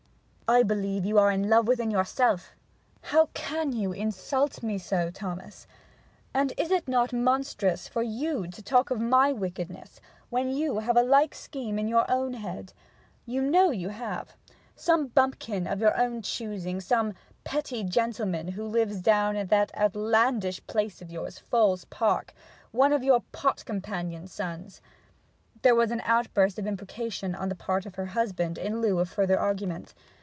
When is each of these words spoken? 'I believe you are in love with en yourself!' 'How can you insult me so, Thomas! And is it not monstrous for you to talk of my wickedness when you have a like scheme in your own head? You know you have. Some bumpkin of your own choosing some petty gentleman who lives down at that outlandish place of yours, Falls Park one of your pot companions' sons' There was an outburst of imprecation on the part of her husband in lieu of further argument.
'I 0.53 0.63
believe 0.63 1.05
you 1.05 1.17
are 1.17 1.31
in 1.31 1.47
love 1.47 1.65
with 1.65 1.79
en 1.79 1.89
yourself!' 1.91 2.51
'How 3.03 3.27
can 3.33 3.71
you 3.71 3.93
insult 3.93 4.61
me 4.61 4.77
so, 4.77 5.09
Thomas! 5.09 5.65
And 6.33 6.51
is 6.57 6.71
it 6.71 6.89
not 6.89 7.13
monstrous 7.13 7.87
for 7.87 8.03
you 8.03 8.45
to 8.47 8.61
talk 8.61 8.91
of 8.91 8.99
my 8.99 9.31
wickedness 9.31 10.01
when 10.29 10.49
you 10.51 10.79
have 10.79 10.97
a 10.97 11.03
like 11.03 11.33
scheme 11.35 11.79
in 11.79 11.87
your 11.87 12.03
own 12.11 12.33
head? 12.33 12.73
You 13.25 13.41
know 13.41 13.71
you 13.71 13.87
have. 13.87 14.35
Some 14.75 15.07
bumpkin 15.07 15.67
of 15.67 15.79
your 15.79 15.97
own 15.97 16.21
choosing 16.21 16.81
some 16.81 17.13
petty 17.45 17.81
gentleman 17.85 18.49
who 18.49 18.65
lives 18.65 18.99
down 18.99 19.37
at 19.37 19.47
that 19.51 19.73
outlandish 19.77 20.67
place 20.67 21.01
of 21.01 21.09
yours, 21.09 21.39
Falls 21.39 21.85
Park 21.85 22.33
one 22.71 22.91
of 22.91 23.05
your 23.05 23.21
pot 23.31 23.63
companions' 23.63 24.33
sons' 24.33 24.81
There 25.61 25.75
was 25.75 25.91
an 25.91 26.01
outburst 26.03 26.59
of 26.59 26.67
imprecation 26.67 27.35
on 27.35 27.47
the 27.47 27.55
part 27.55 27.85
of 27.85 27.95
her 27.95 28.07
husband 28.07 28.57
in 28.57 28.81
lieu 28.81 28.99
of 28.99 29.07
further 29.07 29.39
argument. 29.39 29.93